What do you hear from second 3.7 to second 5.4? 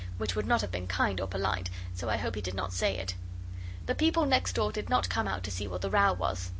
The people next door did not come